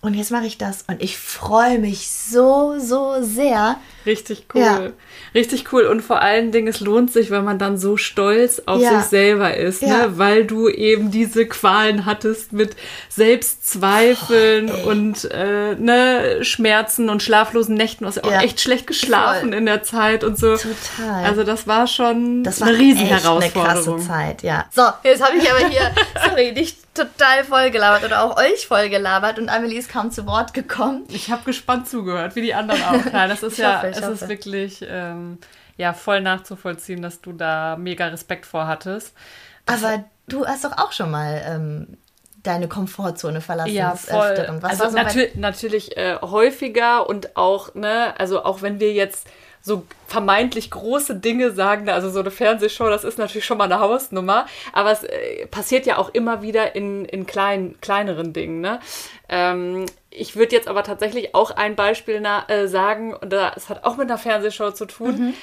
[0.03, 3.77] Und jetzt mache ich das und ich freue mich so, so sehr.
[4.05, 4.61] Richtig cool.
[4.61, 4.89] Ja.
[5.33, 5.85] Richtig cool.
[5.85, 8.99] Und vor allen Dingen, es lohnt sich, wenn man dann so stolz auf ja.
[8.99, 9.87] sich selber ist, ne?
[9.87, 10.07] ja.
[10.07, 10.17] ne?
[10.17, 12.75] weil du eben diese Qualen hattest mit
[13.07, 18.03] Selbstzweifeln oh, und äh, ne, Schmerzen und schlaflosen Nächten.
[18.03, 19.57] Du hast ja auch echt schlecht geschlafen Voll.
[19.57, 20.57] in der Zeit und so.
[20.57, 21.23] Total.
[21.23, 23.63] Also das war schon das war eine Riesenherausforderung.
[23.63, 24.65] Eine krasse Zeit, ja.
[24.69, 25.93] So, jetzt habe ich aber hier,
[26.27, 30.25] sorry, nicht total voll gelabert oder auch euch voll gelabert und Amelie ist kaum zu
[30.25, 31.03] Wort gekommen.
[31.09, 33.05] Ich habe gespannt zugehört, wie die anderen auch.
[33.11, 34.11] Nein, das ist ja, hoffe, es hoffe.
[34.11, 35.39] ist wirklich ähm,
[35.77, 39.13] ja voll nachzuvollziehen, dass du da mega Respekt vor hattest.
[39.65, 41.97] Das Aber du hast doch auch schon mal ähm,
[42.43, 43.73] deine Komfortzone verlassen.
[43.73, 44.59] Ja, voll.
[44.61, 49.27] also so natür natürlich äh, häufiger und auch, ne, also auch wenn wir jetzt
[49.65, 53.79] so vermeintlich große Dinge sagen, also so eine Fernsehshow, das ist natürlich schon mal eine
[53.79, 58.59] Hausnummer, aber es äh, passiert ja auch immer wieder in, in klein, kleineren Dingen.
[58.59, 58.81] Ne?
[59.29, 63.85] Ähm, ich würde jetzt aber tatsächlich auch ein Beispiel na, äh, sagen, und das hat
[63.85, 65.15] auch mit einer Fernsehshow zu tun.
[65.15, 65.33] Mhm.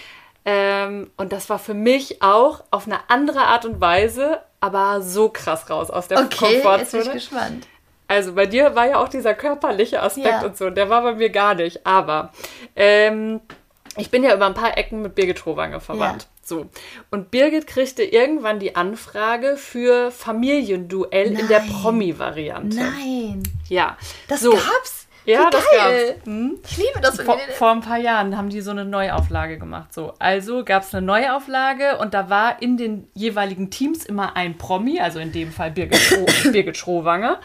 [0.44, 5.30] Ähm, und das war für mich auch auf eine andere Art und Weise, aber so
[5.30, 6.78] krass raus aus der okay, Komfortzone.
[6.78, 7.66] Jetzt bin ich gespannt.
[8.06, 10.44] Also bei dir war ja auch dieser körperliche Aspekt ja.
[10.44, 11.86] und so, der war bei mir gar nicht.
[11.86, 12.32] Aber
[12.74, 13.40] ähm,
[14.00, 16.22] ich bin ja über ein paar Ecken mit Birgit Schrowange verwandt.
[16.22, 16.28] Ja.
[16.42, 16.66] So.
[17.10, 21.40] Und Birgit kriegte irgendwann die Anfrage für Familienduell Nein.
[21.40, 22.76] in der Promi-Variante.
[22.76, 23.42] Nein.
[23.68, 23.96] Ja.
[24.28, 24.50] Das so.
[24.50, 25.06] gab's?
[25.26, 26.06] Ja, Wie das geil.
[26.14, 26.26] gab's.
[26.26, 26.58] Hm?
[26.66, 27.20] Ich liebe das.
[27.20, 29.92] Vor, vor ein paar Jahren haben die so eine Neuauflage gemacht.
[29.92, 30.14] So.
[30.18, 34.98] Also gab es eine Neuauflage und da war in den jeweiligen Teams immer ein Promi,
[35.00, 36.00] also in dem Fall Birgit,
[36.52, 37.38] Birgit Schrowange.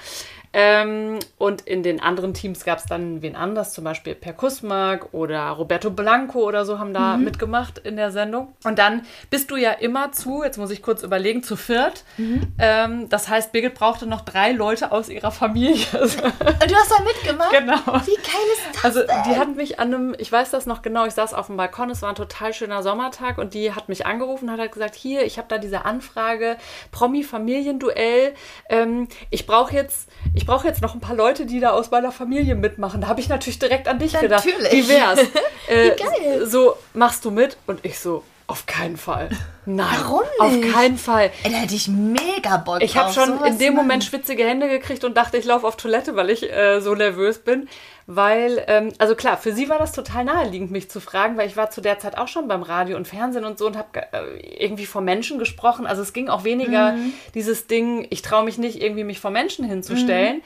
[0.57, 5.13] Ähm, und in den anderen Teams gab es dann wen anders, zum Beispiel Per Kussmark
[5.13, 7.25] oder Roberto Blanco oder so haben da mhm.
[7.25, 8.53] mitgemacht in der Sendung.
[8.63, 12.05] Und dann bist du ja immer zu, jetzt muss ich kurz überlegen, zu viert.
[12.15, 12.53] Mhm.
[12.57, 15.85] Ähm, das heißt, Birgit brauchte noch drei Leute aus ihrer Familie.
[15.91, 16.21] du hast
[16.61, 17.51] da mitgemacht?
[17.51, 17.75] Genau.
[18.05, 21.05] Wie geil ist das Also die hatten mich an einem, ich weiß das noch genau,
[21.05, 24.05] ich saß auf dem Balkon, es war ein total schöner Sommertag und die hat mich
[24.05, 26.55] angerufen und hat halt gesagt, hier, ich habe da diese Anfrage,
[26.93, 28.33] Promi-Familienduell.
[28.69, 31.89] Ähm, ich brauche jetzt, ich ich brauche jetzt noch ein paar Leute, die da aus
[31.89, 33.01] meiner Familie mitmachen.
[33.01, 34.43] Da habe ich natürlich direkt an dich natürlich.
[34.43, 34.71] gedacht.
[34.71, 35.19] Wie wär's?
[35.67, 36.45] Äh, Wie geil.
[36.45, 37.57] So, machst du mit?
[37.65, 39.29] Und ich so, auf keinen Fall.
[39.65, 39.87] Nein.
[39.99, 40.67] Warum nicht?
[40.67, 41.31] Auf keinen Fall.
[41.43, 45.03] Ey, da hätte ich mega Bock Ich habe schon in dem Moment schwitzige Hände gekriegt
[45.03, 47.67] und dachte, ich laufe auf Toilette, weil ich äh, so nervös bin.
[48.05, 51.57] Weil, ähm, also klar, für sie war das total naheliegend, mich zu fragen, weil ich
[51.57, 54.63] war zu der Zeit auch schon beim Radio und Fernsehen und so und habe äh,
[54.63, 55.87] irgendwie vor Menschen gesprochen.
[55.87, 57.13] Also es ging auch weniger mhm.
[57.33, 60.37] dieses Ding, ich traue mich nicht, irgendwie mich vor Menschen hinzustellen.
[60.37, 60.43] Mhm.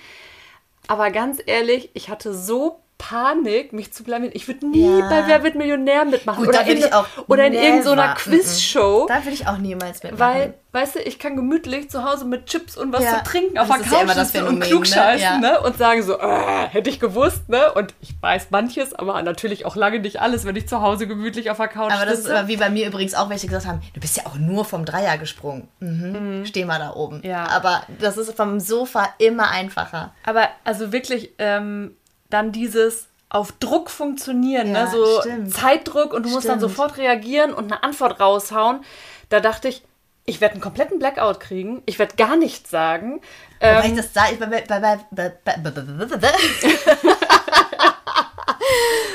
[0.87, 4.35] Aber ganz ehrlich, ich hatte so Panik, mich zu blamieren.
[4.35, 5.09] Ich würde nie ja.
[5.09, 6.45] bei Wer wird Millionär mitmachen.
[6.45, 6.83] Gut, oder, in,
[7.27, 9.07] oder in irgendeiner Quizshow.
[9.07, 10.19] Da würde ich auch niemals mitmachen.
[10.19, 13.17] Weil, weißt du, ich kann gemütlich zu Hause mit Chips und was ja.
[13.17, 15.53] zu trinken auf der Couch ja sitzen und klugscheißen ne?
[15.53, 15.61] Ne?
[15.61, 17.71] und sagen so, äh, hätte ich gewusst, ne?
[17.73, 21.49] Und ich weiß manches, aber natürlich auch lange nicht alles, wenn ich zu Hause gemütlich
[21.49, 22.01] auf der Couch sitze.
[22.01, 24.25] Aber das ist aber wie bei mir übrigens auch, welche gesagt haben, du bist ja
[24.25, 25.69] auch nur vom Dreier gesprungen.
[25.79, 26.39] Mhm.
[26.39, 26.45] Mhm.
[26.45, 27.21] Steh mal da oben.
[27.23, 27.47] Ja.
[27.47, 30.13] Aber das ist vom Sofa immer einfacher.
[30.25, 31.95] Aber also wirklich, ähm,
[32.29, 34.79] dann dieses auf Druck funktionieren, ne?
[34.79, 34.91] ja, ne?
[34.91, 35.53] so stimmt.
[35.53, 36.33] Zeitdruck und du stimmt.
[36.33, 38.83] musst dann sofort reagieren und eine Antwort raushauen.
[39.29, 39.83] Da dachte ich,
[40.25, 43.21] ich werde einen kompletten Blackout kriegen, ich werde gar nichts sagen.
[43.59, 44.39] Wobei ähm, ich das sage,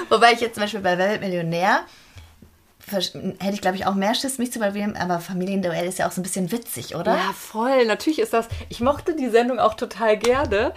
[0.09, 1.85] Wobei ich jetzt zum Beispiel bei Weltmillionär
[2.91, 4.97] hätte ich, glaube ich, auch mehr Schiss, mich zu blamieren.
[4.97, 7.15] Aber Familienduell ist ja auch so ein bisschen witzig, oder?
[7.15, 7.87] Ja, voll.
[7.87, 8.47] Natürlich ist das.
[8.69, 10.73] Ich mochte die Sendung auch total gerne.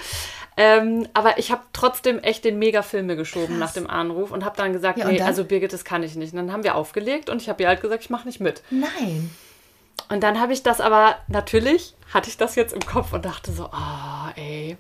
[0.60, 3.60] Ähm, aber ich habe trotzdem echt den Megafilm mir geschoben Krass.
[3.60, 5.28] nach dem Anruf und habe dann gesagt, ja, nee, dann?
[5.28, 6.34] also Birgit, das kann ich nicht.
[6.34, 8.64] Und dann haben wir aufgelegt und ich habe ihr halt gesagt, ich mache nicht mit.
[8.72, 9.30] Nein.
[10.10, 13.52] Und dann habe ich das aber, natürlich hatte ich das jetzt im Kopf und dachte
[13.52, 14.78] so, oh, ey,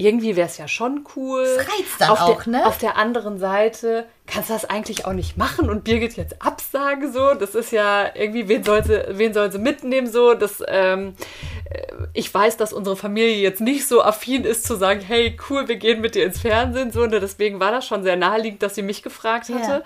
[0.00, 1.44] irgendwie wäre es ja schon cool.
[1.44, 2.66] Das reizt dann auf auch, der, ne?
[2.66, 7.12] Auf der anderen Seite kannst du das eigentlich auch nicht machen und Birgit jetzt absagen
[7.12, 7.34] so.
[7.34, 10.34] Das ist ja irgendwie, wen soll sie, wen soll sie mitnehmen so.
[10.34, 11.14] Das, ähm,
[11.68, 11.82] äh,
[12.14, 15.76] ich weiß, dass unsere Familie jetzt nicht so affin ist zu sagen, hey, cool, wir
[15.76, 17.02] gehen mit dir ins Fernsehen so.
[17.02, 17.20] Und ne?
[17.20, 19.70] deswegen war das schon sehr naheliegend, dass sie mich gefragt hatte.
[19.70, 19.82] Ja.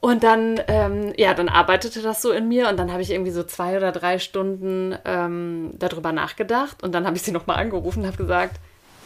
[0.00, 3.30] Und dann, ähm, ja, dann arbeitete das so in mir und dann habe ich irgendwie
[3.30, 8.00] so zwei oder drei Stunden ähm, darüber nachgedacht und dann habe ich sie nochmal angerufen
[8.00, 8.58] und habe gesagt,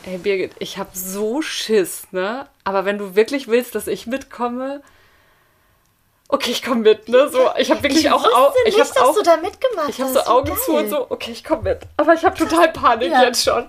[0.07, 2.49] ey Birgit, ich habe so Schiss, ne?
[2.65, 4.83] Aber wenn du wirklich willst, dass ich mitkomme,
[6.29, 7.29] okay, ich komme mit, ne?
[7.29, 10.13] So, ich habe wirklich ich auch, auch ich habe auch, du da mitgemacht ich habe
[10.13, 10.59] so Augen geil.
[10.65, 11.81] zu und so, okay, ich komme mit.
[11.97, 13.25] Aber ich habe total Panik ja.
[13.25, 13.67] jetzt schon.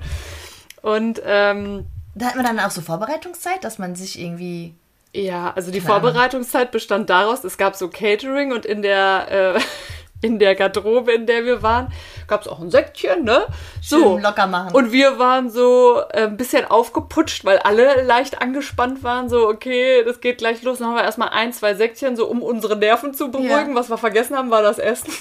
[0.81, 4.73] Und ähm, da hat man dann auch so Vorbereitungszeit, dass man sich irgendwie
[5.13, 9.59] ja, also die Vorbereitungszeit bestand daraus, es gab so Catering und in der äh,
[10.21, 11.93] in der Garderobe, in der wir waren,
[12.27, 13.45] gab es auch ein Säckchen, ne?
[13.81, 14.15] So.
[14.15, 14.73] Schön locker machen.
[14.73, 19.29] Und wir waren so äh, ein bisschen aufgeputscht, weil alle leicht angespannt waren.
[19.29, 20.79] So, okay, das geht gleich los.
[20.79, 23.69] Dann haben wir erstmal ein, zwei Säckchen, so um unsere Nerven zu beruhigen.
[23.69, 23.75] Ja.
[23.75, 25.11] Was wir vergessen haben, war das Essen.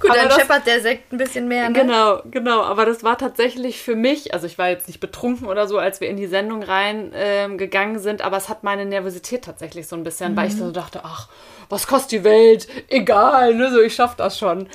[0.00, 1.68] Gut, dann scheppert der Sekt ein bisschen mehr.
[1.68, 1.78] Ne?
[1.78, 2.62] Genau, genau.
[2.62, 6.00] Aber das war tatsächlich für mich, also ich war jetzt nicht betrunken oder so, als
[6.00, 10.02] wir in die Sendung reingegangen ähm, sind, aber es hat meine Nervosität tatsächlich so ein
[10.02, 10.36] bisschen, mhm.
[10.36, 11.28] weil ich so dachte, ach,
[11.68, 12.66] was kostet die Welt?
[12.88, 14.68] Egal, ne, so ich schaff das schon.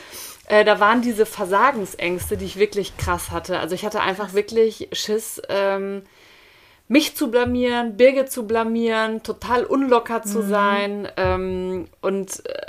[0.48, 3.60] Äh, da waren diese Versagensängste, die ich wirklich krass hatte.
[3.60, 6.04] Also ich hatte einfach wirklich Schiss, ähm,
[6.88, 10.50] mich zu blamieren, Birgit zu blamieren, total unlocker zu mhm.
[10.50, 11.08] sein.
[11.18, 12.68] Ähm, und äh,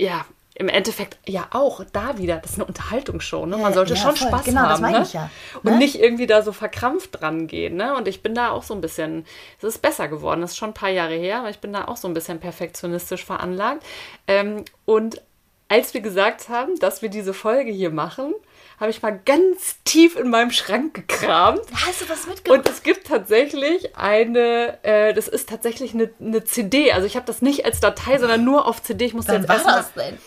[0.00, 0.24] ja,
[0.56, 3.56] im Endeffekt ja auch da wieder, das ist eine Unterhaltungsshow, ne?
[3.56, 4.28] Man sollte ja, schon voll.
[4.28, 4.66] Spaß genau, haben.
[4.66, 5.04] Genau, das meine ne?
[5.04, 5.30] ich ja.
[5.62, 5.70] Ne?
[5.72, 7.96] Und nicht irgendwie da so verkrampft dran gehen, ne?
[7.96, 9.26] Und ich bin da auch so ein bisschen,
[9.58, 11.88] es ist besser geworden, das ist schon ein paar Jahre her, aber ich bin da
[11.88, 13.84] auch so ein bisschen perfektionistisch veranlagt.
[14.28, 15.20] Ähm, und
[15.68, 18.32] als wir gesagt haben, dass wir diese Folge hier machen,
[18.78, 21.62] habe ich mal ganz tief in meinem Schrank gekramt.
[21.84, 22.58] Hast du was mitgebracht?
[22.58, 26.92] Und es gibt tatsächlich eine, äh, das ist tatsächlich eine, eine CD.
[26.92, 29.06] Also ich habe das nicht als Datei, sondern nur auf CD.
[29.06, 30.18] Ich musste Wann jetzt war das denn?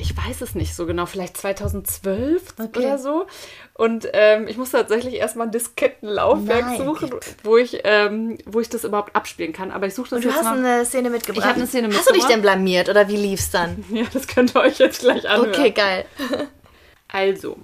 [0.00, 2.78] Ich weiß es nicht so genau, vielleicht 2012 okay.
[2.78, 3.26] oder so.
[3.74, 6.84] Und ähm, ich musste tatsächlich erstmal ein Diskettenlaufwerk Nein.
[6.84, 7.10] suchen,
[7.42, 9.70] wo ich, ähm, wo ich das überhaupt abspielen kann.
[9.70, 10.58] Aber ich suche das Und du hast mal.
[10.58, 11.44] eine Szene mitgebracht.
[11.44, 12.06] Ich habe eine Szene mitgebracht.
[12.08, 13.84] Hast du dich denn blamiert oder wie lief's dann?
[13.98, 15.50] Ja, das könnt ihr euch jetzt gleich anhören.
[15.50, 16.04] Okay, geil.
[17.08, 17.56] Also,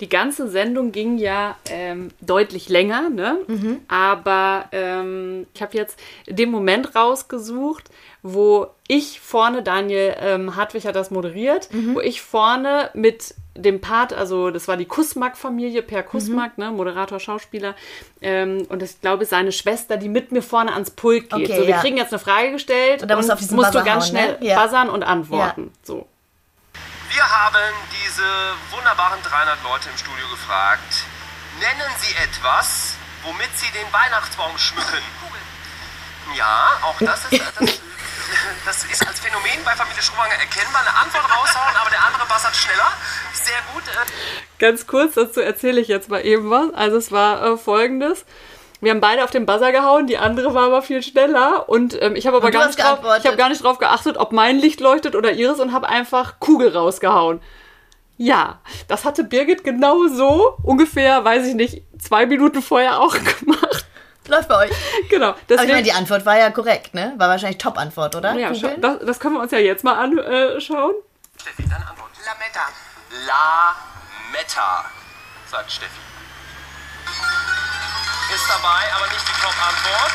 [0.00, 3.38] die ganze Sendung ging ja ähm, deutlich länger, ne?
[3.46, 3.80] Mhm.
[3.88, 7.90] Aber ähm, ich habe jetzt den Moment rausgesucht,
[8.22, 11.94] wo ich vorne, Daniel ähm, Hartwig hat das moderiert, mhm.
[11.94, 16.64] wo ich vorne mit dem Part, also das war die Kussmack-Familie, Per Kussmack, mhm.
[16.64, 17.74] ne, Moderator, Schauspieler,
[18.20, 21.48] ähm, und ich glaube, seine Schwester, die mit mir vorne ans Pult geht.
[21.48, 21.80] Okay, so, wir ja.
[21.80, 24.46] kriegen jetzt eine Frage gestellt und, musst, und musst, musst du ganz hauen, schnell ne?
[24.46, 24.62] ja.
[24.62, 25.70] buzzern und antworten.
[25.72, 25.80] Ja.
[25.82, 26.08] So.
[27.14, 27.74] Wir haben
[28.04, 28.28] diese
[28.76, 31.04] wunderbaren 300 Leute im Studio gefragt,
[31.60, 35.02] nennen Sie etwas, womit Sie den Weihnachtsbaum schmücken.
[36.36, 37.80] Ja, auch das ist, das
[38.64, 40.82] das ist als Phänomen bei Familie Schruwanger erkennbar.
[40.82, 42.92] Eine Antwort raushauen, aber der andere buzzert schneller.
[43.32, 43.82] Sehr gut.
[43.88, 44.58] Äh.
[44.58, 46.72] Ganz kurz, dazu erzähle ich jetzt mal eben was.
[46.74, 48.24] Also es war äh, folgendes.
[48.82, 52.16] Wir haben beide auf den Buzzer gehauen, die andere war aber viel schneller und ähm,
[52.16, 54.80] ich habe aber gar nicht, drauf, ich hab gar nicht drauf geachtet, ob mein Licht
[54.80, 57.40] leuchtet oder ihres und habe einfach Kugel rausgehauen.
[58.16, 63.81] Ja, das hatte Birgit genau so ungefähr, weiß ich nicht, zwei Minuten vorher auch gemacht.
[64.32, 64.70] Läuft bei euch.
[65.10, 65.34] Genau.
[65.46, 67.12] Deswegen, Aber ich meine, die Antwort war ja korrekt, ne?
[67.18, 68.32] War wahrscheinlich Top-Antwort, oder?
[68.32, 70.94] Ja, das, das, können wir uns ja jetzt mal anschauen.
[71.38, 72.10] Steffi, deine Antwort.
[72.24, 72.68] Lametta.
[73.26, 74.86] Lametta,
[75.50, 76.00] sagt Steffi.
[78.34, 80.12] Ist dabei, aber nicht die Top-Antwort.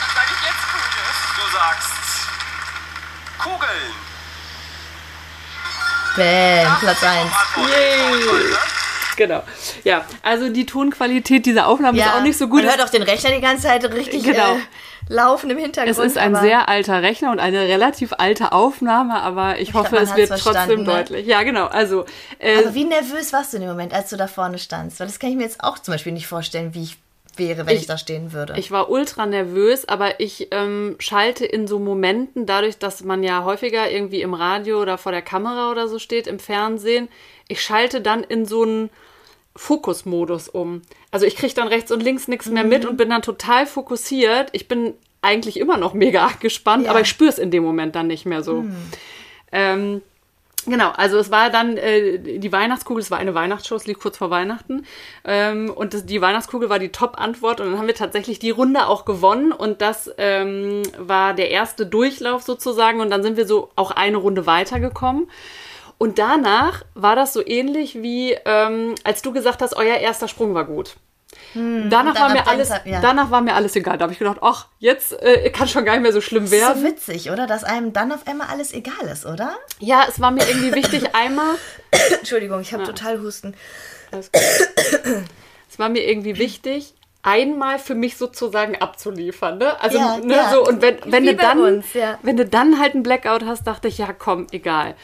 [0.00, 1.06] Dann sage ich jetzt Kugel.
[1.36, 1.94] Du sagst
[3.38, 3.94] Kugeln.
[6.16, 7.30] Bam, Platz 1.
[7.70, 8.89] Yay.
[9.20, 9.42] Genau.
[9.84, 12.62] Ja, also die Tonqualität dieser Aufnahme ja, ist auch nicht so gut.
[12.64, 14.54] Man hört auch den Rechner die ganze Zeit richtig genau.
[14.54, 14.58] äh,
[15.10, 15.90] laufen im Hintergrund.
[15.90, 19.90] Es ist ein sehr alter Rechner und eine relativ alte Aufnahme, aber ich, ich hoffe,
[19.90, 20.86] glaub, es wird trotzdem ne?
[20.86, 21.26] deutlich.
[21.26, 21.66] Ja, genau.
[21.66, 22.06] Also,
[22.38, 25.00] äh, aber wie nervös warst du in dem Moment, als du da vorne standst?
[25.00, 26.96] Weil das kann ich mir jetzt auch zum Beispiel nicht vorstellen, wie ich
[27.36, 28.54] wäre, wenn ich, ich, da stehen würde.
[28.56, 33.44] Ich war ultra nervös, aber ich ähm, schalte in so Momenten, dadurch, dass man ja
[33.44, 37.08] häufiger irgendwie im Radio oder vor der Kamera oder so steht, im Fernsehen,
[37.48, 38.90] ich schalte dann in so einen
[39.60, 40.80] Fokusmodus um.
[41.10, 42.90] Also ich kriege dann rechts und links nichts mehr mit mhm.
[42.90, 44.48] und bin dann total fokussiert.
[44.52, 46.90] Ich bin eigentlich immer noch mega gespannt, Ja.
[46.90, 48.64] aber ich spüre es in dem Moment dann nicht mehr so.
[49.52, 50.00] Ähm,
[50.66, 54.18] Genau, also es war dann äh, die Weihnachtskugel, es war eine Weihnachtsshow, es lief kurz
[54.18, 54.84] vor Weihnachten.
[55.24, 58.86] Ähm, und das, die Weihnachtskugel war die Top-Antwort und dann haben wir tatsächlich die Runde
[58.86, 63.70] auch gewonnen und das ähm, war der erste Durchlauf sozusagen und dann sind wir so
[63.74, 65.30] auch eine Runde weitergekommen.
[66.02, 70.54] Und danach war das so ähnlich wie, ähm, als du gesagt hast, euer erster Sprung
[70.54, 70.96] war gut.
[71.54, 73.00] danach, war mir alles, du- ja.
[73.02, 73.98] danach war mir alles egal.
[73.98, 76.52] Da habe ich gedacht, ach, jetzt äh, kann schon gar nicht mehr so schlimm Das
[76.52, 76.80] ist werden.
[76.82, 77.46] so witzig, oder?
[77.46, 79.54] Dass einem dann auf einmal alles egal ist, oder?
[79.78, 81.56] Ja, es war mir irgendwie wichtig, einmal
[82.18, 83.54] Entschuldigung, ich habe total Husten.
[84.10, 89.58] Es war mir irgendwie wichtig, einmal für mich sozusagen abzuliefern.
[89.58, 89.78] Ne?
[89.82, 90.50] Also, Ja, ne, ja.
[90.50, 92.18] so, und wenn, wenn, Wie du dann, uns, ja.
[92.22, 94.94] wenn du dann halt einen Blackout hast, dachte ich, ja komm, egal.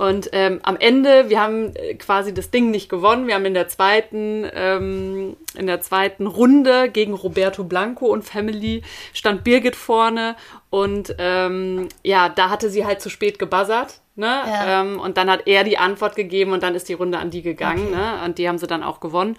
[0.00, 3.26] Und ähm, am Ende, wir haben äh, quasi das Ding nicht gewonnen.
[3.26, 8.80] Wir haben in der zweiten, ähm, in der zweiten Runde gegen Roberto Blanco und Family
[9.12, 10.36] stand Birgit vorne
[10.70, 14.00] und ähm, ja, da hatte sie halt zu spät gebuzzert.
[14.16, 14.24] Ne?
[14.26, 14.80] Ja.
[14.80, 17.42] Ähm, und dann hat er die Antwort gegeben und dann ist die Runde an die
[17.42, 17.90] gegangen.
[17.90, 18.20] Ne?
[18.24, 19.36] Und die haben sie dann auch gewonnen.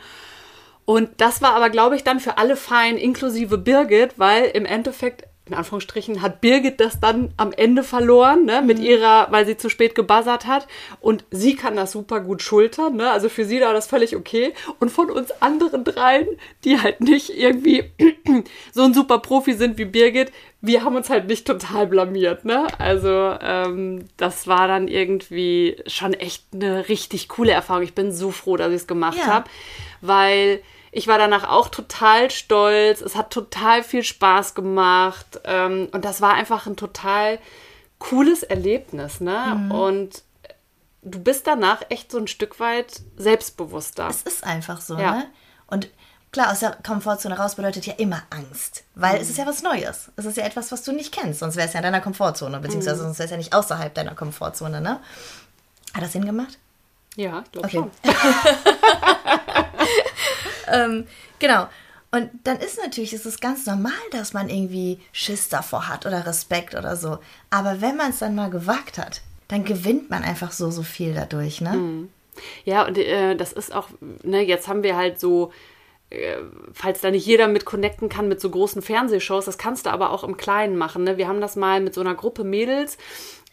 [0.86, 5.24] Und das war aber, glaube ich, dann für alle fein, inklusive Birgit, weil im Endeffekt,
[5.52, 9.70] in Anführungsstrichen, hat Birgit das dann am Ende verloren, ne, mit ihrer, weil sie zu
[9.70, 10.68] spät gebuzzert hat.
[11.00, 13.12] Und sie kann das super gut schultern, ne?
[13.12, 14.54] Also für sie war das völlig okay.
[14.80, 16.28] Und von uns anderen dreien,
[16.64, 17.92] die halt nicht irgendwie
[18.72, 20.32] so ein super Profi sind wie Birgit,
[20.64, 22.68] wir haben uns halt nicht total blamiert, ne?
[22.78, 27.82] Also, ähm, das war dann irgendwie schon echt eine richtig coole Erfahrung.
[27.84, 29.28] Ich bin so froh, dass ich es gemacht Ja.
[29.28, 29.50] habe
[30.02, 30.62] weil
[30.92, 33.02] ich war danach auch total stolz.
[33.02, 37.40] Es hat total viel Spaß gemacht ähm, und das war einfach ein total
[38.00, 39.70] cooles Erlebnis, ne?
[39.72, 40.24] Und
[41.04, 44.08] du bist danach echt so ein Stück weit selbstbewusster.
[44.10, 45.12] Es ist einfach so, Ja.
[45.14, 45.28] ne?
[45.68, 45.90] Und
[46.32, 48.84] klar, aus der Komfortzone raus bedeutet ja immer Angst.
[48.96, 50.12] Weil es ist ja was Neues.
[50.16, 51.40] Es ist ja etwas, was du nicht kennst.
[51.40, 54.16] Sonst wäre es ja in deiner Komfortzone, beziehungsweise sonst wäre es ja nicht außerhalb deiner
[54.16, 55.00] Komfortzone, ne?
[55.94, 56.58] Hat das Sinn gemacht?
[57.16, 57.78] Ja, ich glaube Okay.
[57.78, 57.92] schon.
[60.72, 61.06] Ähm,
[61.40, 61.68] genau.
[62.12, 66.26] Und dann ist natürlich, es ist ganz normal, dass man irgendwie Schiss davor hat oder
[66.26, 67.20] Respekt oder so.
[67.50, 71.14] Aber wenn man es dann mal gewagt hat, dann gewinnt man einfach so, so viel
[71.14, 71.74] dadurch, ne?
[72.66, 73.90] Ja, und äh, das ist auch,
[74.24, 75.52] ne, jetzt haben wir halt so,
[76.10, 76.38] äh,
[76.74, 80.12] falls da nicht jeder mit connecten kann mit so großen Fernsehshows, das kannst du aber
[80.12, 81.04] auch im Kleinen machen.
[81.04, 81.18] Ne?
[81.18, 82.98] Wir haben das mal mit so einer Gruppe Mädels.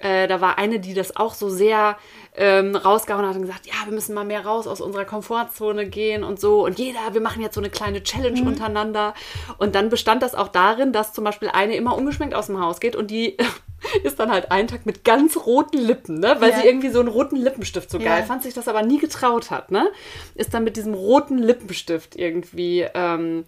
[0.00, 1.96] Äh, da war eine, die das auch so sehr
[2.36, 6.22] ähm, rausgehauen hat und gesagt, ja, wir müssen mal mehr raus aus unserer Komfortzone gehen
[6.22, 6.64] und so.
[6.64, 9.14] Und jeder, wir machen jetzt so eine kleine Challenge untereinander.
[9.58, 12.78] Und dann bestand das auch darin, dass zum Beispiel eine immer ungeschminkt aus dem Haus
[12.78, 13.36] geht und die
[14.04, 16.36] ist dann halt einen Tag mit ganz roten Lippen, ne?
[16.38, 16.58] Weil Ja.
[16.58, 18.24] sie irgendwie so einen roten Lippenstift so geil Ja.
[18.24, 19.88] fand, sich das aber nie getraut hat, ne?
[20.36, 23.44] Ist dann mit diesem roten Lippenstift irgendwie ähm,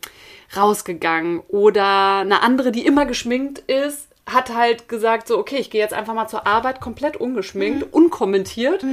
[0.56, 1.40] rausgegangen.
[1.48, 5.94] Oder eine andere, die immer geschminkt ist, hat halt gesagt, so, okay, ich gehe jetzt
[5.94, 8.84] einfach mal zur Arbeit komplett ungeschminkt, unkommentiert.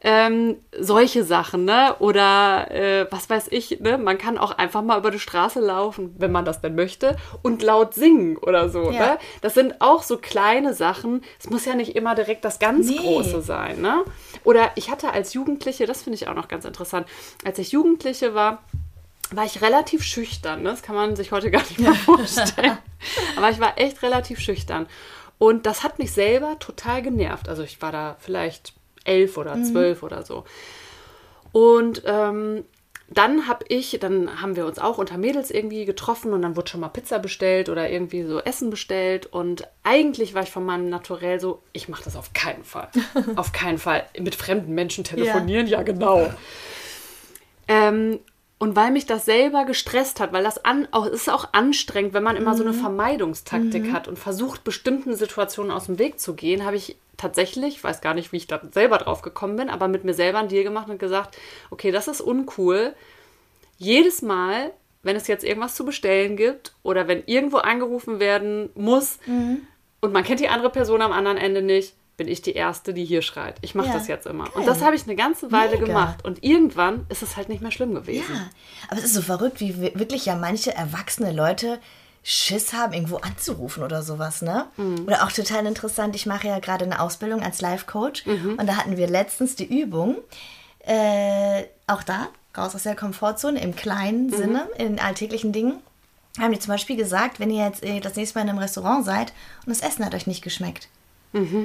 [0.00, 1.96] Ähm, solche Sachen, ne?
[1.98, 3.98] Oder äh, was weiß ich, ne?
[3.98, 7.64] Man kann auch einfach mal über die Straße laufen, wenn man das denn möchte, und
[7.64, 9.00] laut singen oder so, Ja.
[9.06, 9.18] ne?
[9.40, 11.22] Das sind auch so kleine Sachen.
[11.40, 12.98] Es muss ja nicht immer direkt das ganz Nee.
[12.98, 14.04] Große sein, ne?
[14.44, 17.08] Oder ich hatte als Jugendliche, das finde ich auch noch ganz interessant,
[17.44, 18.62] als ich Jugendliche war,
[19.30, 20.62] war ich relativ schüchtern.
[20.62, 20.70] Ne?
[20.70, 22.78] Das kann man sich heute gar nicht mehr vorstellen.
[23.36, 24.86] Aber ich war echt relativ schüchtern.
[25.38, 27.48] Und das hat mich selber total genervt.
[27.48, 28.72] Also ich war da vielleicht
[29.04, 30.44] elf oder zwölf oder so.
[31.52, 32.64] Und ähm,
[33.10, 36.70] dann habe ich, dann haben wir uns auch unter Mädels irgendwie getroffen und dann wurde
[36.70, 39.26] schon mal Pizza bestellt oder irgendwie so Essen bestellt.
[39.26, 42.90] Und eigentlich war ich von meinem Naturell so, ich mache das auf keinen Fall.
[43.36, 44.04] auf keinen Fall.
[44.18, 46.30] Mit fremden Menschen telefonieren, ja, genau.
[47.66, 48.20] Ähm,
[48.58, 52.24] und weil mich das selber gestresst hat, weil das an, auch, ist auch anstrengend, wenn
[52.24, 56.64] man immer so eine Vermeidungstaktik hat und versucht, bestimmten Situationen aus dem Weg zu gehen,
[56.64, 59.86] habe ich tatsächlich, ich weiß gar nicht, wie ich da selber drauf gekommen bin, aber
[59.86, 61.36] mit mir selber einen Deal gemacht und gesagt,
[61.70, 62.94] okay, das ist uncool.
[63.76, 64.72] Jedes Mal,
[65.04, 69.18] wenn es jetzt irgendwas zu bestellen gibt oder wenn irgendwo angerufen werden muss
[70.00, 73.04] und man kennt die andere Person am anderen Ende nicht, bin ich die Erste, die
[73.06, 73.56] hier schreit.
[73.62, 74.44] Ich mache Ja, das jetzt immer.
[74.44, 74.52] geil.
[74.56, 75.86] Und das habe ich eine ganze Weile Mega.
[75.86, 76.24] gemacht.
[76.24, 78.34] Und irgendwann ist es halt nicht mehr schlimm gewesen.
[78.34, 78.50] Ja,
[78.88, 81.78] aber es ist so verrückt, wie wi- wirklich ja manche erwachsene Leute
[82.24, 84.66] Schiss haben, irgendwo anzurufen oder sowas, ne?
[85.06, 88.98] Oder auch total interessant, ich mache ja gerade eine Ausbildung als Life-Coach und da hatten
[88.98, 90.16] wir letztens die Übung,
[90.84, 95.78] äh, auch da, raus aus der Komfortzone, im kleinen Sinne, in alltäglichen Dingen,
[96.38, 99.04] haben die zum Beispiel gesagt, wenn ihr jetzt äh, das nächste Mal in einem Restaurant
[99.04, 99.32] seid
[99.64, 100.88] und das Essen hat euch nicht geschmeckt,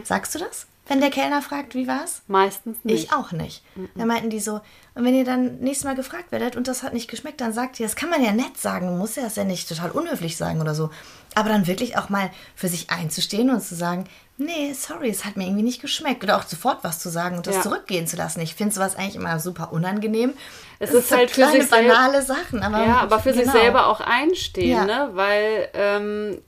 [0.03, 0.67] sagst du das?
[0.89, 2.23] wenn der Kellner fragt, wie war's?
[2.27, 3.05] Meistens nicht.
[3.05, 3.63] Ich auch nicht.
[3.95, 4.59] Da meinten die so,
[4.95, 7.79] und wenn ihr dann nächstes Mal gefragt werdet und das hat nicht geschmeckt, dann sagt
[7.79, 10.59] ihr, das kann man ja nett sagen, muss ja das ja nicht total unhöflich sagen
[10.59, 10.89] oder so.
[11.35, 14.03] Aber dann wirklich auch mal für sich einzustehen und zu sagen,
[14.37, 16.21] nee, sorry, es hat mir irgendwie nicht geschmeckt.
[16.21, 17.61] Oder auch sofort was zu sagen und das Ja.
[17.61, 18.41] zurückgehen zu lassen.
[18.41, 20.33] Ich finde sowas eigentlich immer super unangenehm.
[20.79, 22.61] Es ist so halt für kleine, sich banale Sachen.
[22.61, 23.53] Aber Ja, aber für sich genau.
[23.53, 24.83] selber auch einstehen, Ja.
[24.85, 25.09] ne?
[25.13, 26.41] Weil ähm,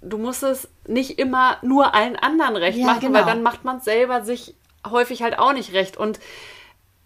[0.00, 3.18] du musst es nicht immer nur allen anderen recht Ja, machen, genau.
[3.18, 4.54] weil dann macht man selber sich
[4.88, 5.96] häufig halt auch nicht recht.
[5.96, 6.20] Und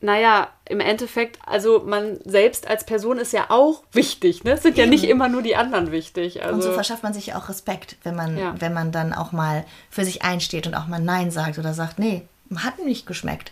[0.01, 4.53] naja, im Endeffekt, also man selbst als Person ist ja auch wichtig, ne?
[4.53, 6.43] Es sind ja nicht immer nur die anderen wichtig.
[6.43, 8.55] Also, Und so verschafft man sich ja auch Respekt, wenn man, Ja.
[8.59, 11.99] wenn man dann auch mal für sich einsteht und auch mal Nein sagt oder sagt,
[11.99, 12.23] nee,
[12.57, 13.51] hat mir nicht geschmeckt.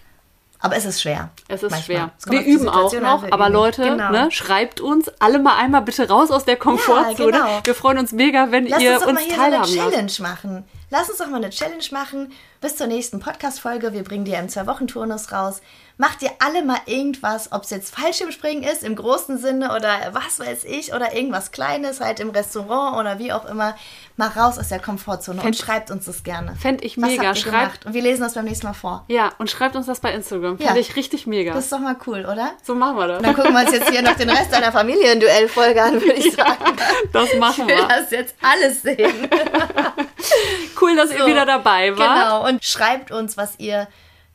[0.60, 1.30] Aber es ist schwer.
[1.48, 1.84] Es ist manchmal.
[1.96, 2.10] schwer.
[2.18, 3.54] Es Wir üben auch Situation an, noch, wir aber üben.
[3.54, 4.10] Leute, Genau.
[4.10, 7.32] ne, schreibt uns alle mal einmal bitte raus aus der Komfortzone.
[7.32, 7.60] genau.
[7.64, 9.90] Wir freuen uns mega, wenn Lass ihr uns uns mal hier so eine teilhaben lasst.
[9.90, 10.64] Challenge machen.
[10.88, 12.32] Lass uns doch mal eine Challenge machen.
[12.60, 13.92] Bis zur nächsten Podcast-Folge.
[13.92, 15.60] Wir bringen ja im Zwei-Wochen-Turnus raus.
[15.98, 20.38] Macht ihr alle mal irgendwas, ob es jetzt Fallschirmspringen ist, im großen Sinne oder was
[20.38, 23.76] weiß ich, oder irgendwas Kleines, halt im Restaurant oder wie auch immer.
[24.16, 26.54] Mal raus aus der Komfortzone und Fänd- schreibt uns das gerne.
[26.56, 27.34] fänd ich was mega.
[27.34, 27.84] Schreibt-?
[27.86, 29.04] Und wir lesen das beim nächsten Mal vor.
[29.08, 30.58] Ja, und schreibt uns das bei Instagram.
[30.58, 30.66] Ja.
[30.66, 31.52] Finde ich richtig mega.
[31.54, 32.52] Das ist doch mal cool, oder?
[32.62, 33.22] so machen wir das.
[33.22, 36.76] Dann gucken wir uns jetzt hier noch den Rest deiner Familienduell-Folge an, würde ich sagen.
[37.12, 37.88] Das machen Ich will wir.
[37.88, 39.28] das jetzt alles sehen.
[40.80, 41.98] Cool, dass ihr So, wieder dabei wart.
[41.98, 43.88] Genau, und schreibt uns, was ihr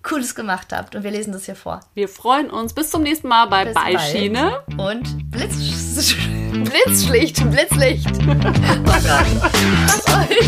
[0.04, 0.96] Cooles gemacht habt.
[0.96, 1.82] Und wir lesen das hier vor.
[1.94, 2.74] Wir freuen uns.
[2.74, 3.66] Bis zum nächsten Mal bei.
[3.66, 4.64] Beischiene.
[4.78, 5.54] Und Blitz,
[6.52, 8.10] Blitzschlicht, Blitzlicht.
[8.22, 8.34] Oh
[8.84, 9.04] Gott.
[9.86, 10.48] Was euch.